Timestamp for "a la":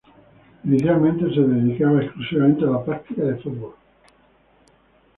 2.65-2.83